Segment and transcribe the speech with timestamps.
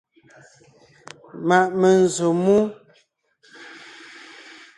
[1.47, 2.57] Ma’ menzsǒ mú.